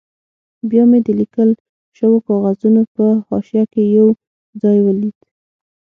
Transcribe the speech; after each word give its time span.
بیا 0.69 0.83
مې 0.89 0.99
د 1.05 1.07
لیکل 1.19 1.49
شوو 1.97 2.17
کاغذونو 2.27 2.81
په 2.95 3.05
حاشیه 3.27 3.63
کې 3.71 3.81
یو 3.97 4.07
ځای 4.61 4.77
ولید. 4.81 5.17